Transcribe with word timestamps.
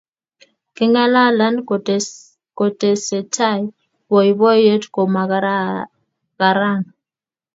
Kengalal 0.75 1.55
kotesetai 2.57 3.61
boiboiyet 4.09 4.83
ko 4.93 5.01
ma 5.13 5.23
karan 6.39 6.81